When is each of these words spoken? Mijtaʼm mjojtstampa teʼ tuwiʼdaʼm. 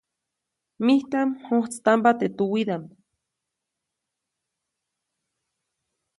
Mijtaʼm 0.85 1.29
mjojtstampa 1.43 2.11
teʼ 2.19 2.31
tuwiʼdaʼm. 2.37 2.83